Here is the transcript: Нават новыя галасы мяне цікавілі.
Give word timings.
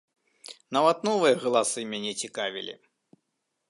Нават 0.77 0.97
новыя 1.09 1.35
галасы 1.45 1.87
мяне 1.93 2.11
цікавілі. 2.25 2.73